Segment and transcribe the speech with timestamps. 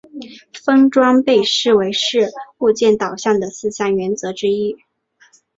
[0.63, 4.75] 封装被视为是物件导向的四项原则之一。